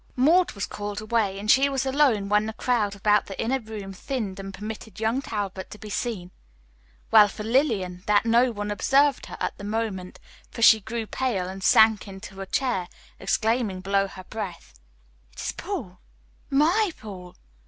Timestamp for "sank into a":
11.63-12.47